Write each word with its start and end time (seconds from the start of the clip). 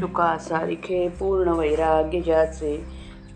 चुका 0.00 0.38
सारिखे 0.38 1.08
पूर्ण 1.08 1.48
वैराग्य 1.48 2.20
ज्याचे 2.20 2.84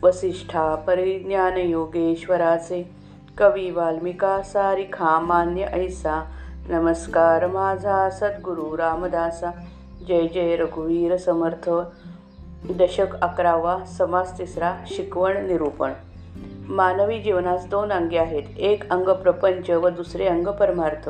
वसिष्ठा 0.03 0.75
परिज्ञान 0.75 1.57
योगेश्वराचे 1.57 2.91
कवी 3.39 3.71
वाल्मिका 3.71 4.43
सारिखा 4.43 5.21
मान्य 5.21 5.63
ऐसा 5.63 6.25
नमस्कार 6.69 7.47
माझा 7.47 8.11
सद्गुरू 8.11 8.79
रामदासा 8.79 9.51
जय 10.09 10.27
जय 10.27 10.57
रघुवीर 10.57 11.17
समर्थ 11.17 11.71
दशक 12.71 13.21
अकरावा 13.23 13.85
समास 13.85 14.39
तिसरा 14.39 14.75
शिकवण 14.87 15.47
निरूपण. 15.47 15.93
मानवी 16.69 17.19
जीवनास 17.19 17.67
दोन 17.67 17.93
अंगे 17.93 18.19
आहेत 18.19 18.59
एक 18.59 18.93
अंग 18.93 19.09
प्रपंच 19.09 19.71
व 19.71 19.89
दुसरे 19.89 20.27
अंग 20.27 20.47
परमार्थ. 20.47 21.09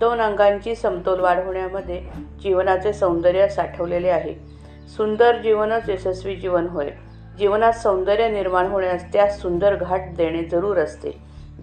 दोन 0.00 0.20
अंगांची 0.20 0.74
समतोल 0.74 1.20
वाढवण्यामध्ये 1.20 2.02
जीवनाचे 2.42 2.92
सौंदर्य 2.92 3.48
साठवलेले 3.48 4.08
आहे. 4.08 4.59
सुंदर 4.96 5.36
जीवनच 5.36 5.88
यशस्वी 5.88 6.36
जीवन 6.36 6.66
होय. 6.66 6.90
जीवनात 7.38 7.72
सौंदर्य 7.72 8.28
निर्माण 8.28 8.66
होण्यास 8.66 9.04
त्यास 9.12 9.40
सुंदर 9.40 9.74
घाट 9.74 10.02
देणे 10.16 10.44
जरूर 10.44 10.76
असते. 10.76 11.10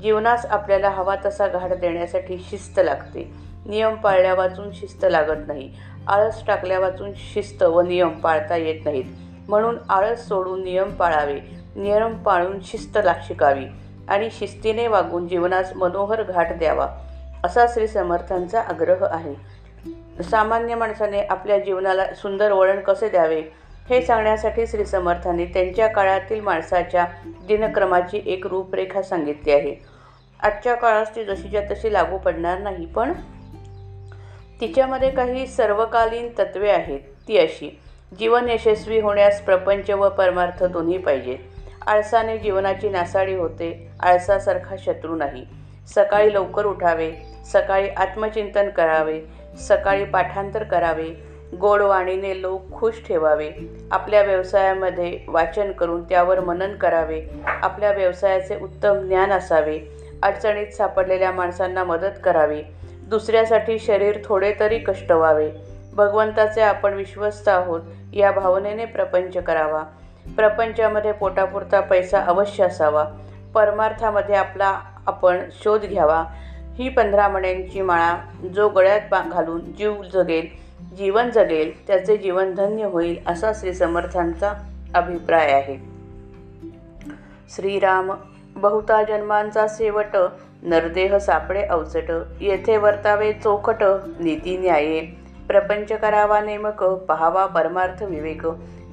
जीवनास 0.01 0.45
आपल्याला 0.45 0.89
हवा 0.89 1.15
तसा 1.25 1.47
घाट 1.47 1.73
देण्यासाठी 1.73 2.37
शिस्त 2.49 2.79
लागते. 2.83 3.31
नियम 3.65 3.95
पाळल्या 3.95 4.33
वाचून 4.33 4.71
शिस्त 4.71 5.05
लागत 5.09 5.47
नाही. 5.47 5.71
आळस 6.07 6.45
टाकल्या 6.47 6.79
वाचून 6.79 7.11
शिस्त 7.15 7.63
व 7.63 7.81
नियम 7.81 8.09
पाळता 8.09 8.55
येत 8.55 8.81
नाहीत. 8.85 9.05
म्हणून 9.49 9.77
आळस 9.89 10.27
सोडून 10.27 10.63
नियम 10.63 10.89
पाळावे. 10.89 11.39
नियम 11.75 12.17
पाळून 12.17 12.59
शिस्त 12.63 12.97
ला 13.03 13.13
शिकावी. 13.27 13.65
आणि 14.09 14.29
शिस्तीने 14.31 14.87
वागून 14.87 15.27
जीवनास 15.27 15.73
मनोहर 15.75 16.23
घाट 16.23 16.47
द्यावा. 16.57 16.87
असा 17.43 17.65
श्री 17.67 17.87
समर्थांचा 17.87 18.61
आग्रह 18.61 19.07
आहे. 19.11 19.56
सामान्य 20.23 20.75
माणसाने 20.75 21.21
आपल्या 21.21 21.57
जीवनाला 21.59 22.05
सुंदर 22.13 22.51
वळण 22.51 22.79
कसे 22.79 23.09
द्यावे? 23.09 23.41
हे 23.89 24.01
सांगण्यासाठी 24.01 24.67
श्री 24.67 24.85
समर्थांनी 24.85 25.45
त्यांच्या 25.45 25.87
काळातील 25.87 26.39
माणसाच्या 26.39 27.05
दिनक्रमाची 27.25 28.21
एक 28.25 28.47
रूपरेखा 28.47 29.01
सांगितली 29.01 29.51
आहे. 29.51 29.75
आजच्या 30.43 30.75
काळात 30.75 31.05
ती 31.15 31.23
जशीच्या 31.25 31.61
तशी 31.61 31.93
लागू 31.93 32.17
पडणार 32.17 32.59
नाही 32.59 32.85
पण 32.85 33.13
तिच्यामध्ये 34.61 35.09
काही 35.11 35.47
सर्वकालीन 35.47 36.29
तत्वे 36.39 36.69
आहेत. 36.69 36.99
ती 37.27 37.37
अशी 37.37 37.79
जीवन 38.19 38.49
यशस्वी 38.49 38.99
होण्यास 38.99 39.41
प्रपंच 39.41 39.89
व 39.89 40.09
परमार्थ 40.09 40.63
दोन्ही 40.63 40.97
पाहिजेत. 40.97 41.37
आळसाने 41.87 42.37
जीवनाची 42.37 42.89
नासाडी 42.89 43.35
होते 43.35 43.89
आळसासारखा 43.99 44.75
शत्रू 44.79 45.15
नाही. 45.15 45.45
सकाळी 45.87 46.33
लवकर 46.33 46.65
उठावे 46.65 47.11
सकाळी 47.45 47.89
आत्मचिंतन 47.89 48.69
करावे 48.69 49.21
सकाळी 49.57 50.05
पाठांतर 50.05 50.63
करावे 50.63 51.37
गोडवाणीने 51.59 52.41
लोक 52.41 52.71
खुश 52.71 52.93
ठेवावे. 53.07 53.51
आपल्या 53.91 54.21
व्यवसायामध्ये 54.21 55.19
वाचन 55.27 55.71
करून 55.71 56.03
त्यावर 56.03 56.39
मनन 56.39 56.75
करावे. 56.75 57.21
आपल्या 57.45 57.91
व्यवसायाचे 57.91 58.59
उत्तम 58.59 58.93
ज्ञान 58.93 59.31
असावे. 59.31 59.79
अडचणीत 60.23 60.67
सापडलेल्या 60.67 61.31
माणसांना 61.31 61.83
मदत 61.83 62.19
करावी. 62.23 62.63
दुसऱ्यासाठी 63.03 63.79
शरीर 63.79 64.15
थोडे 64.25 64.53
तरी 64.59 64.79
कष्ट 64.79 65.11
व्हावे. 65.11 65.51
भगवंताचे 65.93 66.61
आपण 66.61 66.93
विश्वस्त 66.93 67.47
आहोत 67.47 67.81
या 68.13 68.31
भावनेने 68.31 68.85
प्रपंच 68.85 69.37
करावा. 69.37 69.83
प्रपंचामध्ये 70.37 71.11
पोटापुरता 71.11 71.79
पैसा 71.79 72.19
अवश्य 72.19 72.63
असावा. 72.63 73.05
परमार्थामध्ये 73.53 74.35
आपला 74.35 74.79
आपण 75.07 75.39
शोध 75.63 75.85
घ्यावा. 75.85 76.23
ही 76.77 76.89
पंधरा 76.89 77.27
मण्यांची 77.27 77.81
माळा 77.81 78.17
जो 78.55 78.69
गळ्यात 78.69 79.01
बा 79.11 79.21
घालून 79.31 79.61
जीव 79.61 80.03
जगेल 80.13 80.47
जीवन 80.97 81.29
जगेल 81.29 81.87
त्याचे 81.87 82.17
जीवन 82.17 82.55
धन्य 82.55 82.83
होईल 82.83 83.17
असा 83.27 83.51
श्री 83.53 83.73
समर्थांचा 83.73 84.53
अभिप्राय 84.93 85.51
आहे. 85.51 85.77
श्रीराम 87.55 88.11
बहुता 88.55 89.03
जन्मांचा 89.03 89.65
शेवट 89.69 90.17
नरदेह 90.63 91.17
सापडे 91.17 91.61
अवचट 91.61 92.11
येथे 92.41 92.77
वर्तावे 92.77 93.33
चोखट 93.33 93.83
नीती 94.19 94.57
न्याये. 94.57 95.01
प्रपंच 95.47 95.91
करावा 95.91 96.41
नेमक 96.41 96.83
पहावा 96.83 97.45
परमार्थ 97.45 98.03
विवेक. 98.03 98.47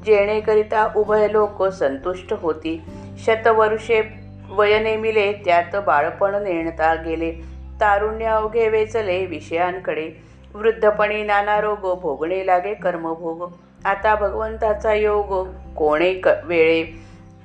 जेणेकरिता 0.06 0.92
उभय 0.96 1.28
लोक 1.32 1.62
संतुष्ट 1.62 2.32
होती. 2.32 2.82
शतवर्षे 3.26 4.02
वयने 4.50 4.96
मिले 4.96 5.32
त्यात 5.32 5.76
बाळपण 5.76 6.42
नेणता 6.42 6.94
गेले. 6.94 7.53
तारुण्य 7.80 8.24
अवघे 8.24 8.68
वेचले 8.68 9.26
विषयांकडे. 9.26 10.34
वृद्धपणी 10.54 11.22
नाना 11.22 11.60
रोग 11.60 12.00
भोगणे 12.00 12.46
लागे 12.46 12.74
कर्मभोग. 12.74 13.52
आता 13.84 14.14
भगवंताचा 14.14 14.92
योग 14.92 15.46
कोणे 15.76 16.14
क 16.14 16.28
वेळे? 16.44 16.82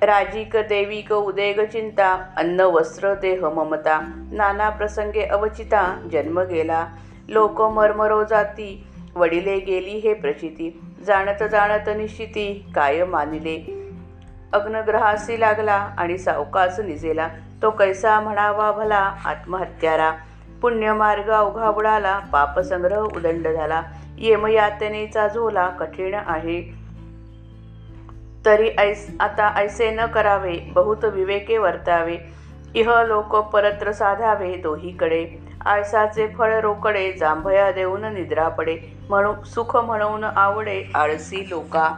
राजिक 0.02 0.56
दैविक 0.56 1.12
उदेग 1.12 1.60
चिंता 1.60 2.32
अन्न 2.36 2.60
वस्त्र 2.60 3.14
देह 3.14 3.48
ममता. 3.48 4.28
नाना 4.32 4.68
प्रसंगे 4.68 5.22
अवचिता 5.22 6.08
जन्म 6.12 6.40
गेला. 6.40 6.86
लोक 7.28 7.62
मर्मरो 7.62 8.24
जाती 8.24 8.86
वडिले 9.14 9.58
गेली 9.58 9.98
हे 9.98 10.14
प्रचिती. 10.14 10.80
जाणत 11.06 11.42
जाणत 11.50 11.88
निश्चिती 11.96 12.66
काय 12.74 13.04
मानिले. 13.04 13.76
अग्नग्रहासी 14.52 15.40
लागला 15.40 15.94
आणि 15.98 16.18
सावकास 16.18 16.80
निजेला. 16.80 17.28
तो 17.62 17.70
कैसा 17.70 18.20
म्हणावा 18.20 18.72
भला 18.72 19.14
आत्महत्यारा. 19.24 20.12
पुण्यमार्ग 20.62 21.30
अवघा 21.30 21.70
बुडाला 21.70 22.18
पापसंग्रह 22.18 23.00
उदंड 23.00 23.48
झाला. 23.48 23.82
येमयातनेचा 24.18 25.28
झोला 25.28 25.68
कठीण 25.68 26.14
आहे. 26.14 26.74
तरी 28.44 28.70
ऐस 28.78 29.10
आता 29.20 29.52
ऐसे 29.56 29.90
न 29.90 30.06
करावे 30.06 30.58
बहुत 30.72 31.04
विवेके 31.04 31.58
वर्तावे. 31.58 32.16
इह 32.74 33.02
लोक 33.02 33.36
परत्र 33.36 33.92
साधावे 33.92 34.54
दोहीकडे. 34.54 35.26
आळसाचे 35.66 36.26
फळ 36.26 36.60
रोकडे 36.60 37.12
जांभया 37.12 37.72
देऊन 37.72 38.04
निद्रा 38.04 38.48
पडे. 38.48 38.78
म्हणू 39.08 39.44
सुख 39.44 39.76
म्हणून 39.76 40.24
आवडे 40.24 40.84
आळसी 40.94 41.46
लोका. 41.50 41.94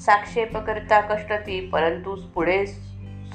साक्षेप 0.00 0.58
करता 0.58 1.00
कष्टती 1.00 1.70
परंतु 1.72 2.16
पुढे 2.34 2.66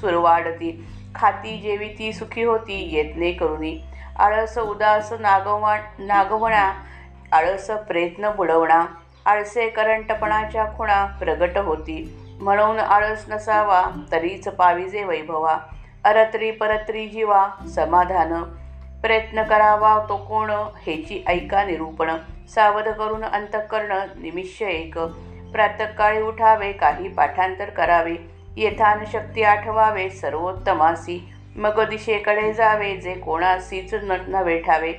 सुरवाडती. 0.00 0.86
खाती 1.14 1.56
जेवी 1.56 1.88
ती 1.88 2.12
सुखी 2.12 2.42
होती 2.42 2.96
येतने 2.96 3.32
करुणी. 3.32 3.80
आळस 4.18 4.58
उदास 4.58 5.12
नागवा 5.12 5.78
नागवणा 5.98 6.72
आळस 7.32 7.70
प्रयत्न 7.70 8.30
बुडवणा. 8.36 8.86
आळसे 9.26 9.68
करंटपणाच्या 9.68 10.64
खुणा 10.76 11.04
प्रगट 11.04 11.58
होती. 11.58 12.16
म्हणून 12.40 12.78
आळस 12.78 13.24
नसावा 13.28 13.84
तरीच 14.12 14.48
पाविजे 14.48 15.04
वैभवा. 15.04 15.58
अरत्री 16.04 16.50
परत्री 16.50 17.08
जीवा 17.08 17.48
समाधान. 17.74 18.42
प्रयत्न 19.02 19.42
करावा 19.42 20.06
तो 20.08 20.16
कोण 20.16 20.50
हेची 20.86 21.24
ऐका 21.26 21.64
निरूपण. 21.64 22.10
सावध 22.54 22.88
करून 22.88 23.24
अंतकरण 23.24 23.92
निमिष 24.16 24.62
एक. 24.62 24.98
प्रातकाळी 25.52 26.22
उठावे 26.22 26.72
काही 26.72 27.08
पाठांतर 27.08 27.70
करावे. 27.70 28.39
येथान 28.56 29.04
शक्ती 29.12 29.42
आठवावे 29.42 30.10
सर्वोत्तमासी. 30.10 31.32
मग 31.56 31.80
दिशेकडे 31.88 32.52
जावे 32.52 32.96
जे 32.96 33.14
कोणासीच 33.14 33.94
न 33.94 34.16
नव्हे 34.28 34.58
ठावे. 34.58 34.92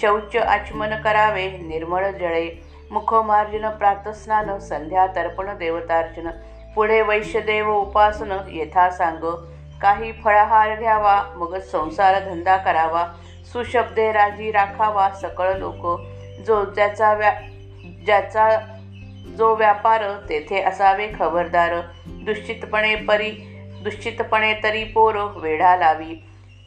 शौच 0.00 0.36
आचमन 0.36 0.96
करावे 0.96 1.46
निर्मळ 1.48 2.10
जळे. 2.10 2.50
मुखमार्जन 2.90 3.68
प्रातस्नान 3.68 4.58
संध्या 4.58 5.06
तर्पण 5.06 5.56
देवतार्चन. 5.58 6.28
पुढे 6.74 7.02
वैश्यदेव 7.02 7.70
उपासन 7.70 8.32
येथा 8.50 8.90
सांग. 8.90 9.24
काही 9.82 10.12
फळाहार 10.12 10.74
घ्यावा 10.74 11.22
मग 11.34 11.58
संसार 11.58 12.18
धंदा 12.18 12.56
करावा. 12.56 13.04
सुशब्दे 13.52 14.12
राजी 14.12 14.50
राखावा 14.52 15.10
सकळ 15.10 15.52
लोक. 15.52 16.00
जो 16.46 16.64
ज्याचा 16.64 17.14
व्या 17.14 17.32
ज्याचा 18.06 18.48
जो 19.38 19.54
व्यापार 19.54 20.02
तेथे 20.28 20.62
असावे 20.62 21.08
खबरदार. 21.18 21.74
दुश्चितपणे 22.26 22.94
परी 22.94 23.30
दुश्चितपणे 23.84 24.54
तरी 24.62 24.84
पोर 24.84 25.14
वेढा 25.16 25.76
लावी. 25.76 26.14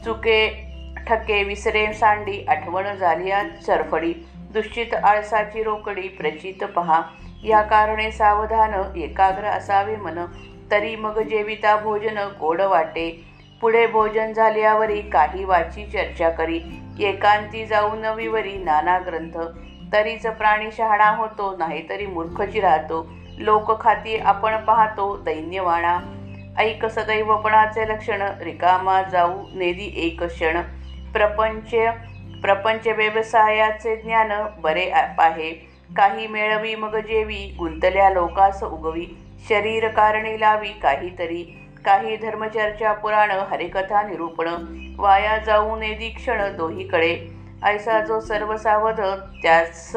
चुके 0.06 0.66
ठके 1.08 1.44
विसरे 1.44 1.94
सांडी 1.94 2.46
आठवण 2.48 2.96
झाली 2.96 3.32
सरफडी 3.66 4.14
दुश्चित 4.36 4.94
आळसाची 4.94 5.64
रोकडी 5.64 6.08
प्रचित 6.08 6.64
पहा. 6.64 7.02
या 7.44 7.62
कारणे 7.62 8.12
सावधान 8.12 8.98
एकाग्र 8.98 9.44
असावे 9.44 9.96
मन. 9.96 10.26
तरी 10.72 10.96
मग 10.96 11.22
जेविता 11.22 11.76
भोजन 11.76 12.18
गोड 12.40 12.62
वाटे. 12.62 13.26
पुढे 13.62 13.88
भोजन 13.88 14.34
झाल्यावरी 14.34 15.02
काही 15.02 15.44
वाची 15.44 15.86
चर्चा 15.86 16.30
करी. 16.30 16.60
एकांती 17.00 17.66
जाऊन 17.66 18.06
विवरी 18.06 18.58
नाना 18.58 19.00
ग्रंथ. 19.00 19.38
तरीच 19.94 20.28
प्राणी 20.28 20.72
शहाणा 20.72 21.10
होतो 21.10 21.56
नाहीतरी 21.58 22.06
मूर्खची 22.06 22.60
राहतो. 22.60 23.10
लोकखाती 23.40 24.18
आपण 24.18 24.58
पाहतो 24.58 25.18
दैन्यवाणा. 25.18 26.00
ऐक 26.58 26.86
सदैवपणाचे 26.86 27.88
लक्षण 27.88 28.22
रिकामा 28.42 29.02
जाऊ 29.02 29.44
नेदी 29.54 29.94
एक 29.96 30.24
क्षण. 30.24 30.62
प्रपंच 31.14 31.70
प्रपंच 32.42 32.88
व्यवसायाचे 32.88 33.96
ज्ञान 33.96 34.32
बरे 34.58 34.90
आहे 34.92 35.50
काही 35.98 36.28
मेळवी 36.28 36.76
मग 36.76 36.96
जेवी 36.96 37.56
गुंतल्या 37.60 38.10
लोकास 38.10 38.64
उगवी. 38.64 39.06
शरीर 39.50 39.88
कारणे 39.88 40.40
लावी 40.40 40.70
काहीतरी. 40.70 41.44
काही 41.86 42.16
धर्मचर्चा 42.18 42.92
पुराण 42.94 43.32
हरिकथा 43.32 44.02
निरूपण. 44.02 44.48
वाया 45.00 45.38
जाऊ 45.38 45.76
नेदी 45.76 45.94
दीक्षण 45.94 46.56
दोहीकडे. 46.58 47.18
ऐसा 47.64 48.00
जो 48.00 48.20
सर्वसावध 48.20 49.02
त्यास 49.42 49.96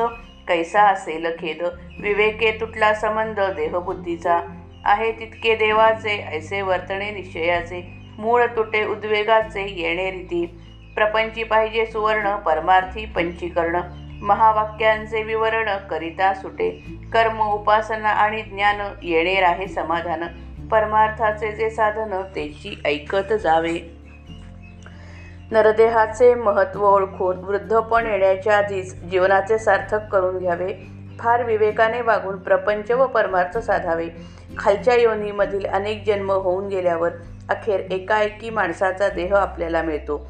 कैसा 0.49 0.83
असेल 0.83 1.27
खेद 1.39 1.63
विवेके 2.01 2.51
तुटला 2.51 2.95
संबंध 2.95 3.41
देहबुद्धीचा. 3.41 4.41
आहे 4.85 5.13
तितके 5.13 5.55
देवाचे 5.55 6.25
ऐसे 6.33 6.63
वर्तणे 6.63 7.11
निश्चयाचे. 7.11 7.93
मूळ 8.19 8.45
तुटे 8.57 8.85
उद्वेगाचे 8.85 9.67
येणे 9.81 10.11
रीती. 10.11 10.47
प्रपंची 10.95 11.43
पाहिजे 11.43 11.87
सुवर्ण 11.87 12.37
परमार्थी 12.37 13.05
पंचीकरण. 13.05 13.81
महावाक्यांचे 14.23 15.23
विवरण 15.23 15.77
करिता 15.79 16.35
सुटे. 16.35 16.71
कर्म 17.13 17.41
उपासना 17.41 18.09
आणि 18.09 18.43
ज्ञान 18.43 18.81
येणे 19.03 19.41
राहे 19.41 19.67
समाधान. 19.67 20.25
परमार्थाचे 20.69 21.53
जे 21.53 21.71
साधन 21.71 22.23
त्याची 22.35 22.81
ऐकत 22.85 23.33
जावे. 23.33 24.02
नरदेहाचे 25.53 26.35
महत्त्व 26.35 26.85
ओळखून 26.87 27.39
वृद्धपण 27.39 28.07
येण्याच्या 28.07 28.57
आधीच 28.57 28.95
जीवनाचे 29.01 29.59
सार्थक 29.59 30.07
करून 30.13 30.39
घ्यावे. 30.39 30.73
फार 31.21 31.43
विवेकाने 31.43 32.01
वागून 32.01 32.37
प्रपंच 32.37 32.91
व 32.91 33.07
परमार्थ 33.07 33.59
साधावे. 33.59 34.09
खालच्या 34.59 34.95
योनीमधील 34.95 35.67
अनेक 35.67 36.05
जन्म 36.07 36.31
होऊन 36.31 36.69
गेल्यावर 36.69 37.11
अखेर 37.49 37.81
एकाएकी 37.91 38.51
माणसाचा 38.51 39.09
देह 39.09 39.35
आपल्याला 39.37 39.83
मिळतो. 39.83 40.21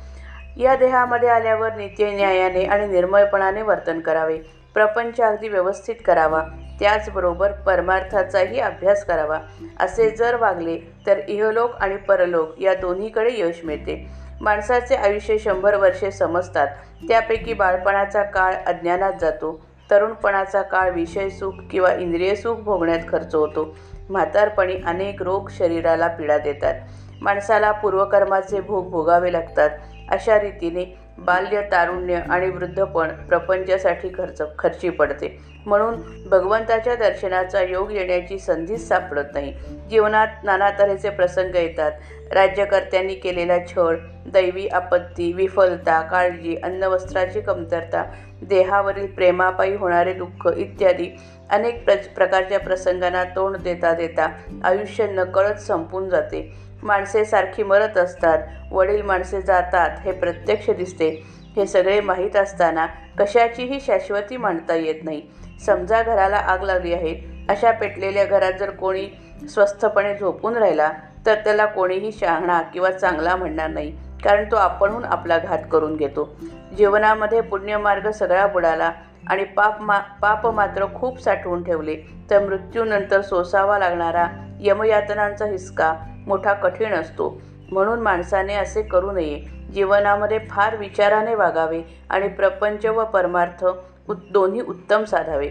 या 0.56 0.74
देहामध्ये 0.76 1.28
आल्यावर 1.28 1.74
नित्यन्यायाने 1.74 2.64
आणि 2.64 2.86
निर्मळपणाने 2.86 3.62
वर्तन 3.62 4.00
करावे. 4.00 4.38
प्रपंच 4.74 5.20
अगदी 5.20 5.48
व्यवस्थित 5.48 5.94
करावा. 6.06 6.42
त्याचबरोबर 6.80 7.52
परमार्थाचाही 7.52 8.60
अभ्यास 8.60 9.04
करावा. 9.04 9.38
असे 9.80 10.10
जर 10.10 10.36
वागले 10.36 10.78
तर 11.06 11.20
इहलोक 11.28 11.76
आणि 11.80 11.96
परलोक 11.96 12.60
या 12.60 12.74
दोन्हीकडे 12.74 13.30
यश 13.32 13.60
मिळते. 13.64 14.21
माणसाचे 14.42 14.94
आयुष्य 14.94 15.38
शंभर 15.38 15.76
वर्षे 15.76 16.10
समजतात. 16.10 16.68
त्यापैकी 17.08 17.52
बाळपणाचा 17.52 18.22
काळ 18.22 18.54
अज्ञानात 18.66 19.12
जातो. 19.20 19.60
तरुणपणाचा 19.90 20.62
काळ 20.62 20.90
विषय 20.90 21.28
सुख 21.28 21.52
किंवा 21.70 21.92
इंद्रिय 21.94 22.34
सुख 22.34 22.56
भोगण्यात 22.56 22.98
खर्च 23.08 23.34
होतो. 23.34 23.76
म्हातारपणी 24.10 24.74
अनेक 24.86 25.22
रोग 25.22 25.48
शरीराला 25.50 26.06
पीडा 26.06 26.38
देतात. 26.38 26.74
माणसाला 27.20 27.72
पूर्वकर्माचे 27.72 28.60
भोग 28.60 28.90
भोगावे 28.90 29.32
लागतात. 29.32 29.70
अशा 30.10 30.40
रीतीने 30.40 30.98
बाल्य 31.18 31.60
तारुण्य 31.72 32.14
आणि 32.14 32.50
वृद्धपण 32.50 33.08
प्रपंचासाठी 33.08 34.08
खर्च 34.08 34.42
खर्ची 34.58 34.90
पडते. 34.90 35.51
म्हणून 35.66 36.00
भगवंताच्या 36.28 36.94
दर्शनाचा 36.94 37.62
योग 37.62 37.90
येण्याची 37.90 38.38
संधीच 38.38 38.88
सापडत 38.88 39.34
नाही. 39.34 39.52
जीवनात 39.90 40.44
नाना 40.44 40.70
तऱ्हेचे 40.70 41.10
प्रसंग 41.10 41.54
येतात. 41.54 41.92
राज्यकर्त्यांनी 42.32 43.14
केलेला 43.14 43.56
छळ 43.66 43.96
दैवी 44.26 44.66
आपत्ती 44.68 45.32
विफलता 45.32 46.00
काळजी 46.00 46.56
अन्नवस्त्राची 46.62 47.40
कमतरता 47.40 48.04
देहावरील 48.42 49.06
प्रेमापायी 49.06 49.74
होणारे 49.74 50.12
दुःख 50.12 50.48
इत्यादी 50.56 51.08
अनेक 51.50 51.84
प्र 51.84 51.94
प्रकारच्या 52.16 52.58
प्रसंगांना 52.60 53.24
तोंड 53.24 53.56
देता 53.56 53.92
देता 53.92 54.28
आयुष्य 54.64 55.06
नकळत 55.06 55.54
संपून 55.54 56.08
जाते. 56.08 56.52
माणसे 56.82 57.24
सारखी 57.24 57.62
मरत 57.62 57.96
असतात. 57.96 58.38
वडील 58.70 59.02
माणसे 59.02 59.42
जातात 59.42 59.98
हे 60.04 60.12
प्रत्यक्ष 60.12 60.70
दिसते. 60.70 61.10
हे 61.56 61.66
सगळे 61.66 62.00
माहीत 62.00 62.36
असताना 62.36 62.86
कशाचीही 63.18 63.80
शाश्वती 63.80 64.36
मांडता 64.36 64.74
येत 64.74 65.04
नाही. 65.04 65.22
समजा 65.66 66.02
घराला 66.02 66.36
आग 66.36 66.62
लागली 66.62 66.94
आहे. 66.94 67.46
अशा 67.48 67.70
पेटलेल्या 67.70 68.24
घरात 68.24 68.52
जर 68.60 68.70
कोणी 68.70 69.08
स्वस्थपणे 69.48 70.14
झोपून 70.14 70.56
राहिला 70.56 70.90
तर 71.26 71.34
त्याला 71.34 71.66
कोणीही 71.66 72.12
शहाणा 72.12 72.62
किंवा 72.62 72.90
चांगला 72.90 73.36
म्हणणार 73.36 73.70
नाही. 73.70 73.90
कारण 74.24 74.44
तो 74.50 74.56
आपणहून 74.56 75.04
आपला 75.04 75.38
घात 75.38 75.58
करून 75.72 75.96
घेतो. 75.96 76.36
जीवनामध्ये 76.76 77.40
पुण्यमार्ग 77.40 78.10
सगळा 78.10 78.46
बुडाला 78.46 78.92
आणि 79.26 79.44
पाप 79.44 79.80
मा 79.80 79.98
पाप 79.98 80.46
मात्र 80.46 80.86
खूप 80.94 81.20
साठवून 81.20 81.62
ठेवले. 81.62 81.96
तर 82.30 82.44
मृत्यूनंतर 82.46 83.20
सोसावा 83.20 83.78
लागणारा 83.78 84.26
यमयातनांचा 84.60 85.46
हिसका 85.46 85.94
मोठा 86.26 86.52
कठीण 86.52 86.92
असतो. 86.92 87.40
म्हणून 87.72 88.00
माणसाने 88.00 88.54
असे 88.54 88.82
करू 88.82 89.12
नये. 89.12 89.40
जीवनामध्ये 89.74 90.38
फार 90.38 90.76
विचाराने 90.76 91.34
वागावे 91.34 91.82
आणि 92.10 92.28
प्रपंच 92.28 92.86
व 92.86 93.04
परमार्थ 93.04 93.64
दोन्ही 94.12 94.60
उत्तम 94.60 95.04
साधावे. 95.04 95.50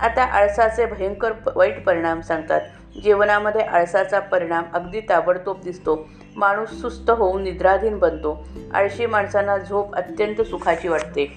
आता 0.00 0.22
आळसाचे 0.22 0.86
भयंकर 0.86 1.32
वाईट 1.56 1.84
परिणाम 1.84 2.20
सांगतात. 2.20 2.60
जीवनामध्ये 3.02 3.60
आळसाचा 3.60 4.18
परिणाम 4.18 4.62
अगदी 4.74 5.00
ताबडतोब 5.00 5.60
दिसतो. 5.60 6.08
माणूस 6.36 6.70
सुस्त 6.70 7.10
होऊन 7.10 7.42
निद्राधीन 7.42 7.98
बनतो. 7.98 8.48
आळशी 8.74 9.06
माणसांना 9.06 9.58
झोप 9.58 9.94
अत्यंत 9.94 10.40
सुखाची 10.40 10.88
वाटते. 10.88 11.32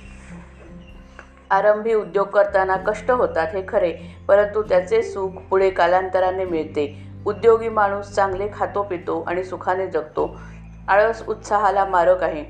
आरंभी 1.49 1.93
उद्योग 1.93 2.27
करताना 2.27 2.77
कष्ट 2.77 3.11
होतात 3.11 3.55
हे 3.55 3.63
खरे 3.69 3.93
परंतु 4.27 4.63
त्याचे 4.63 5.03
सुख 5.03 5.29
पुढे 5.29 5.69
कालांतराने 5.69 6.45
मिळते. 6.45 7.03
उद्योगी 7.25 7.69
माणूस 7.69 8.05
चांगले 8.05 8.47
खातो 8.53 8.83
पितो 8.83 9.23
आणि 9.27 9.43
सुखाने 9.43 9.87
जगतो. 9.87 10.39
आळस 10.87 11.27
उत्साहाला 11.27 11.85
मारक 11.85 12.23
आहे. 12.23 12.45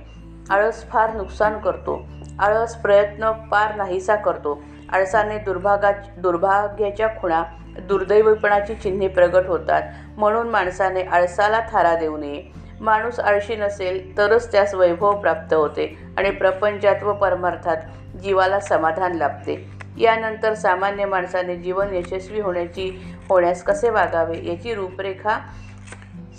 आळस 0.50 0.90
फार 0.90 1.16
नुकसान 1.16 1.60
करतो. 1.60 2.02
आळस 2.40 2.76
प्रयत्न 2.76 3.32
पार 3.32 3.76
नाहीसा 3.76 4.16
करतो. 4.16 4.62
आळसाने 4.90 5.38
दुर्भागा 5.38 5.92
दुर्भाग्याच्या 6.18 7.08
खुणा 7.22 7.44
दुर्दैवीपणाची 7.80 8.76
चिन्हे 8.76 9.08
प्रगट 9.08 9.48
होतात. 9.48 9.82
म्हणून 10.18 10.50
माणसाने 10.50 11.02
आळसाला 11.02 11.62
थारा 11.72 11.96
देऊ 11.96 12.18
नये. 12.18 12.44
माणूस 12.82 13.20
आळशी 13.20 13.56
नसेल 13.56 14.18
तरच 14.18 14.52
त्यास 14.52 14.74
वैभव 14.74 15.20
प्राप्त 15.20 15.54
होते 15.54 15.98
आणि 16.18 16.32
प्रपंचात 16.32 17.04
व 17.04 17.14
परमार्थात 17.14 17.78
जीवाला 18.24 18.60
समाधान 18.60 19.16
लाभते. 19.16 19.70
यानंतर 19.98 20.54
सामान्य 20.54 21.06
माणसाने 21.06 21.56
जीवन 21.56 21.94
यशस्वी 21.94 22.40
होण्याची 22.40 23.04
होण्यास 23.30 23.64
कसे 23.64 23.90
वागावे 23.90 24.40
याची 24.44 24.74
रूपरेखा 24.74 25.40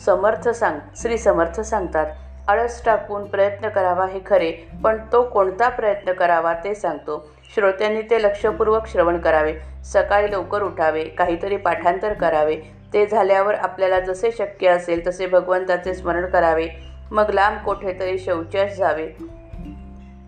समर्थ 0.04 0.48
सांग 0.48 0.78
श्री 0.96 1.18
समर्थ 1.18 1.60
सांगतात. 1.60 2.06
आळस 2.48 2.84
टाकून 2.84 3.26
प्रयत्न 3.26 3.68
करावा 3.68 4.06
हे 4.06 4.20
खरे 4.26 4.52
पण 4.84 4.98
तो 5.12 5.22
कोणता 5.22 5.68
प्रयत्न 5.68 6.12
करावा 6.12 6.54
ते 6.54 6.74
सांगतो. 6.74 7.30
श्रोत्यांनी 7.54 8.02
ते 8.02 8.22
लक्षपूर्वक 8.22 8.86
श्रवण 8.86 9.18
करावे. 9.18 9.54
सकाळी 9.84 10.32
लवकर 10.32 10.62
उठावे 10.62 11.04
काहीतरी 11.04 11.56
पाठांतर 11.56 12.12
करावे. 12.12 12.56
ते 12.92 13.06
झाल्यावर 13.06 13.54
आपल्याला 13.54 14.00
जसे 14.00 14.30
शक्य 14.32 14.68
असेल 14.68 15.06
तसे 15.06 15.26
भगवंताचे 15.26 15.94
स्मरण 15.94 16.26
करावे. 16.26 16.68
मग 17.10 17.30
लांब 17.30 17.58
कोठेतरी 17.58 18.18
शौचास 18.18 18.76
जावे. 18.76 19.08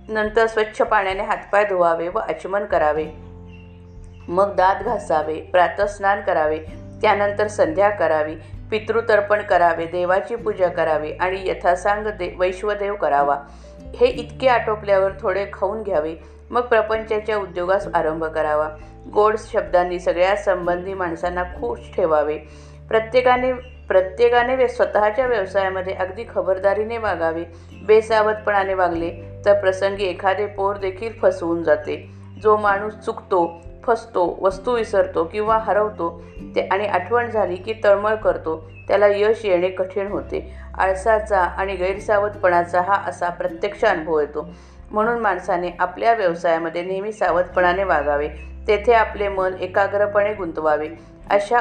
नंतर 0.09 0.47
स्वच्छ 0.47 0.83
पाण्याने 0.83 1.23
हातपाय 1.23 1.65
धुवावे 1.65 2.09
व 2.09 2.19
आचमन 2.19 2.65
करावे. 2.65 3.07
मग 4.29 4.57
दात 4.57 4.77
घासावे 4.85 5.35
प्रातस्नान 5.35 6.21
करावे. 6.21 6.59
त्यानंतर 7.03 7.47
संध्या 7.47 7.91
करावी. 7.91 8.35
पितृतर्पण 8.71 9.43
करावे 9.43 9.87
देवाची 9.87 10.37
पूजा 10.37 10.69
करावी 10.69 11.13
आणि 11.13 11.43
यथासांग 11.45 12.07
दे 12.07 12.35
वैश्वदेव 12.39 12.95
करावा. 12.95 13.39
हे 13.97 14.07
इतके 14.07 14.49
आटोपल्यावर 14.49 15.11
थोडे 15.21 15.47
खाऊन 15.53 15.83
घ्यावे. 15.83 16.17
मग 16.51 16.61
प्रपंचाच्या 16.61 17.37
उद्योगास 17.37 17.87
आरंभ 17.95 18.25
करावा. 18.25 18.69
गोड 19.15 19.37
शब्दांनी 19.39 20.01
सगळ्या 20.01 20.37
संबंधी 20.37 20.95
माणसांना 20.95 21.43
खुश 21.43 21.79
ठेवावे. 21.97 22.39
प्रत्येकाने 22.89 23.53
प्रत्येकाने 23.89 24.57
वे 24.57 24.69
स्वतःच्या 24.69 25.27
व्यवसायामध्ये 25.27 25.95
अगदी 25.95 26.25
खबरदारीने 26.35 26.99
वागावे. 26.99 27.45
बेसावधपणाने 27.87 28.75
वागले 28.75 29.41
तर 29.45 29.61
प्रसंगी 29.61 30.05
एखादे 30.05 30.47
पोर 30.47 30.77
देखील 30.77 31.13
फसवून 31.23 31.63
जाते. 31.63 32.11
जो 32.43 32.57
माणूस 32.57 32.95
चुकतो 32.95 33.61
फसतो 33.87 34.39
वस्तू 34.43 34.75
विसरतो 34.75 35.25
किंवा 35.25 35.59
हरवतो 35.59 36.23
ते 36.57 36.61
आणि 36.61 36.87
आठवण 36.87 37.31
झाली 37.31 37.57
की 37.57 37.75
तळमळ 37.85 38.15
करतो 38.15 38.71
त्याला 38.89 39.07
यश 39.07 39.45
येणे 39.45 39.69
कठीण 39.69 40.07
होते. 40.07 40.55
आळसाचा 40.79 41.41
आणि 41.41 41.75
गैरसावधपणाचा 41.77 42.81
हा 42.81 42.95
असा 42.95 43.29
प्रत्यक्ष 43.29 43.85
अनुभव 43.85 44.21
येतो. 44.21 44.49
म्हणून 44.91 45.19
माणसाने 45.19 45.71
आपल्या 45.79 46.15
व्यवसायामध्ये 46.15 46.83
नेहमी 46.83 47.13
सावधपणाने 47.13 47.85
वागावे 47.85 48.29
तेथे 48.69 48.93
आपले 48.93 49.29
मन 49.29 49.53
एकाग्रपणे 49.61 50.35
गुंतवावे. 50.35 50.89
अशा 51.31 51.59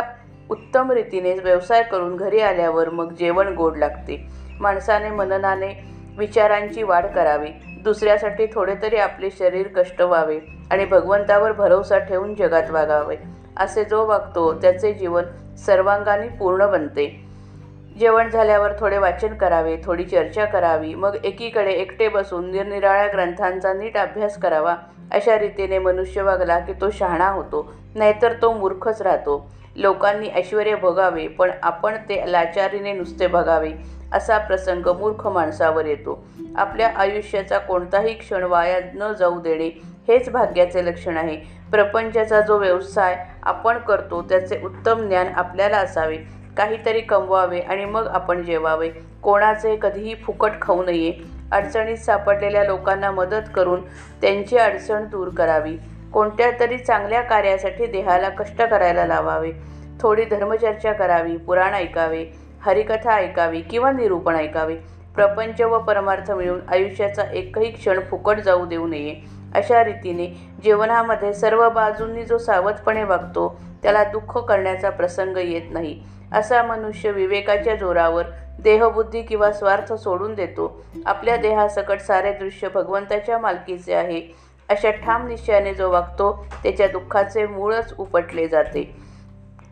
उत्तम 0.49 0.91
रीतीने 0.91 1.33
व्यवसाय 1.33 1.83
करून 1.83 2.15
घरी 2.15 2.39
आल्यावर 2.39 2.89
मग 2.89 3.13
जेवण 3.13 3.53
गोड 3.55 3.77
लागते. 3.77 4.27
माणसाने 4.59 5.09
मननाने 5.09 5.73
विचारांची 6.17 6.83
वाढ 6.83 7.05
करावी. 7.05 7.49
दुसऱ्यासाठी 7.83 8.45
थोडे 8.45 8.75
तरी 8.81 8.95
आपले 8.95 9.29
शरीर 9.29 9.67
कष्ट 9.75 10.01
व्हावे. 10.01 10.39
आणि 10.71 10.85
भगवंतावर 10.85 11.51
भरोसा 11.51 11.97
ठेवून 11.97 12.35
जगात 12.35 12.69
वागावे. 12.69 13.15
असे 13.57 13.83
जो 13.83 14.05
वागतो 14.05 14.53
त्याचे 14.53 14.93
जीवन 14.93 15.23
सर्वांगाने 15.65 16.27
पूर्ण 16.29 16.67
बनते. 16.67 17.25
जेवण 17.99 18.29
झाल्यावर 18.29 18.71
थोडे 18.79 18.97
वाचन 18.97 19.33
करावे 19.33 19.77
थोडी 19.83 20.03
चर्चा 20.03 20.45
करावी 20.45 20.93
मग 20.93 21.15
एकीकडे 21.23 21.71
एकटे 21.71 22.07
बसून 22.07 22.49
निरनिराळ्या 22.51 23.07
ग्रंथांचा 23.07 23.73
नीट 23.73 23.97
अभ्यास 23.97 24.37
करावा 24.37 24.75
अशा 25.11 25.37
रीतीने 25.39 25.79
मनुष्य 25.79 26.21
वागला 26.21 26.59
की 26.59 26.73
तो 26.73 26.89
शहाणा 26.89 27.29
होतो 27.29 27.71
नाहीतर 27.95 28.33
तो 28.41 28.51
मूर्खच 28.53 29.01
राहतो. 29.01 29.49
लोकांनी 29.75 30.27
ऐश्वर 30.27 30.75
भोगावे 30.75 31.27
पण 31.27 31.51
आपण 31.63 31.95
ते 32.09 32.21
लाचारीने 32.27 32.93
नुसते 32.93 33.27
भगावे 33.27 33.71
असा 34.13 34.37
प्रसंग 34.37 34.87
मूर्ख 34.99 35.27
माणसावर 35.27 35.85
येतो. 35.85 36.23
आपल्या 36.57 36.91
आयुष्याचा 36.95 37.57
कोणताही 37.57 38.13
क्षण 38.13 38.43
वाया 38.43 38.79
न 38.93 39.11
जाऊ 39.19 39.39
देणे 39.39 39.69
हेच 40.07 40.29
भाग्याचे 40.29 40.85
लक्षण 40.85 41.17
आहे. 41.17 41.37
प्रपंचाचा 41.71 42.41
जो 42.41 42.57
व्यवसाय 42.57 43.17
आपण 43.43 43.77
करतो 43.77 44.21
त्याचे 44.21 44.59
उत्तम 44.63 45.07
ज्ञान 45.07 45.27
आपल्याला 45.35 45.77
असावे. 45.77 46.17
काहीतरी 46.57 47.01
कमवावे 47.01 47.59
आणि 47.59 47.85
मग 47.85 48.07
आपण 48.07 48.43
जेवावे. 48.43 48.89
कोणाचे 49.23 49.75
कधीही 49.75 50.15
फुकट 50.15 50.51
खाऊ 50.61 50.83
नये. 50.83 51.13
अडचणीत 51.51 51.97
सापडलेल्या 51.97 52.63
लोकांना 52.63 53.11
मदत 53.11 53.49
करून 53.55 53.81
त्यांची 54.21 54.57
अडचण 54.57 55.03
दूर 55.03 55.29
करावी. 55.29 55.77
कोणत्या 56.13 56.51
तरी 56.59 56.77
चांगल्या 56.77 57.21
कार्यासाठी 57.21 57.85
देहाला 57.85 58.29
कष्ट 58.29 58.61
करायला 58.61 59.05
लावावे. 59.05 59.51
थोडी 60.01 60.25
धर्मचर्चा 60.25 60.93
करावी 60.93 61.37
पुराण 61.37 61.73
ऐकावे 61.73 62.25
हरिकथा 62.61 63.15
ऐकावी 63.15 63.61
किंवा 63.61 63.91
निरूपण 63.91 64.35
ऐकावे. 64.35 64.75
प्रपंच 65.15 65.61
व 65.61 65.77
परमार्थ 65.77 66.31
मिळून 66.31 66.59
आयुष्याचा 66.69 67.23
एकही 67.33 67.71
क्षण 67.71 67.99
फुकट 67.99 68.37
जाऊ 68.37 68.65
देऊ 68.65 68.87
नये. 68.87 69.44
अशा 69.55 69.83
रीतीने 69.83 70.27
जीवनामध्ये 70.63 71.33
सर्व 71.33 71.69
बाजूंनी 71.69 72.23
जो 72.23 72.37
सावधपणे 72.37 73.03
वागतो 73.03 73.57
त्याला 73.83 74.03
दुःख 74.03 74.37
करण्याचा 74.37 74.89
प्रसंग 74.89 75.37
येत 75.37 75.71
नाही. 75.71 76.03
असा 76.33 76.63
मनुष्य 76.63 77.11
विवेकाच्या 77.11 77.75
जोरावर 77.75 78.23
देहबुद्धी 78.59 79.21
किंवा 79.21 79.51
स्वार्थ 79.51 79.93
सोडून 79.93 80.33
देतो. 80.33 80.83
आपल्या 81.05 81.37
देहासकट 81.37 81.99
सारे 81.99 82.31
दृश्य 82.31 82.67
भगवंताच्या 82.73 83.37
मालकीचे 83.37 83.93
आहे. 83.93 84.21
अशा 84.69 84.91
ठाम 84.91 85.27
निश्चयाने 85.27 85.73
जो 85.73 85.91
वागतो 85.91 86.45
त्याच्या 86.63 86.87
दुःखाचे 86.87 87.45
मूळच 87.47 87.93
उपटले 87.97 88.47
जाते. 88.47 88.95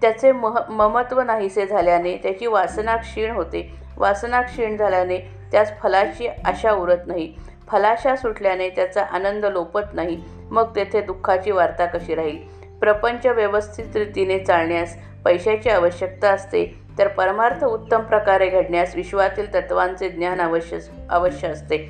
त्याचे 0.01 0.31
मह 0.31 0.59
ममत्व 0.69 1.21
नाहीसे 1.21 1.65
झाल्याने 1.65 2.17
त्याची 2.17 2.47
वासना 2.47 2.95
क्षीण 2.95 3.31
होते. 3.31 3.73
वासना 3.97 4.41
क्षीण 4.41 4.77
झाल्याने 4.77 5.17
त्यास 5.51 5.71
फलाची 5.81 6.27
आशा 6.27 6.71
उरत 6.71 7.07
नाही. 7.07 7.33
फलाशा 7.67 8.15
सुटल्याने 8.15 8.69
त्याचा 8.69 9.03
आनंद 9.03 9.45
लोपत 9.45 9.93
नाही. 9.93 10.23
मग 10.51 10.75
तेथे 10.75 11.01
दुःखाची 11.01 11.51
वार्ता 11.51 11.85
कशी 11.85 12.15
राहील? 12.15 12.37
प्रपंच 12.79 13.25
व्यवस्थित 13.25 13.95
रीतीने 13.95 14.39
चालण्यास 14.39 14.97
पैशाची 15.25 15.69
आवश्यकता 15.69 16.29
असते 16.29 16.65
तर 16.97 17.07
परमार्थ 17.07 17.63
उत्तम 17.63 18.01
प्रकारे 18.01 18.49
घडण्यास 18.49 18.95
विश्वातील 18.95 19.53
तत्वांचे 19.53 20.09
ज्ञान 20.09 20.41
अवश्य 20.41 20.77
अवश्य 21.09 21.47
असते. 21.47 21.89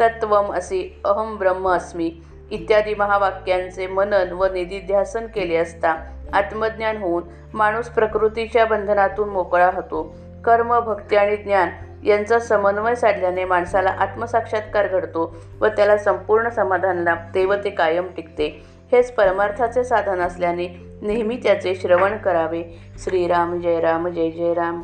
तत्वम 0.00 0.52
असे 0.52 1.00
अहम 1.04 1.36
ब्रह्म 1.36 1.68
अस्मी. 1.68 2.12
इत्यादी 2.50 2.94
महावाक्यांचे 2.94 3.86
मनन 3.86 4.32
व 4.32 4.44
निधिध्यासन 4.44 5.26
केले 5.26 5.56
असता 5.56 5.94
आत्मज्ञान 6.32 6.96
होऊन 6.96 7.22
माणूस 7.54 7.88
प्रकृतीच्या 7.88 8.64
बंधनातून 8.64 9.28
मोकळा 9.28 9.70
होतो. 9.74 10.14
कर्म 10.44 10.80
भक्ती 10.80 11.16
आणि 11.16 11.36
ज्ञान 11.36 11.68
यांचा 12.04 12.38
समन्वय 12.38 12.94
साधल्याने 12.94 13.44
माणसाला 13.44 13.90
आत्मसाक्षात्कार 13.90 14.86
घडतो 14.86 15.36
व 15.60 15.66
त्याला 15.66 15.98
संपूर्ण 15.98 16.48
समाधान 16.48 16.98
लाभते 16.98 17.44
व 17.44 17.54
ते 17.54 17.70
कायम 17.70 18.06
टिकते. 18.16 18.62
हेच 18.92 19.12
परमार्थाचे 19.12 19.84
साधन 19.84 20.20
असल्याने 20.20 20.68
नेहमी 21.02 21.36
त्याचे 21.36 21.74
श्रवण 21.74 22.16
करावे. 22.16 22.62
श्रीराम 22.98 23.60
जय 23.60 23.80
राम 23.80 24.08
जय 24.08 24.30
जय 24.30 24.54
राम. 24.54 24.82